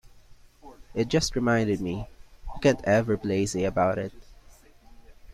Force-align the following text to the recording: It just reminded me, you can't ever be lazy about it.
It 0.95 1.09
just 1.09 1.35
reminded 1.35 1.79
me, 1.79 2.07
you 2.55 2.59
can't 2.59 2.83
ever 2.85 3.17
be 3.17 3.27
lazy 3.27 3.65
about 3.65 3.99
it. 3.99 4.11